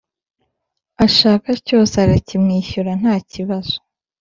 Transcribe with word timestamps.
ashaka 1.05 1.49
cyose 1.67 1.95
arakimwishyurira 2.03 2.93
ntakibazo. 3.01 3.75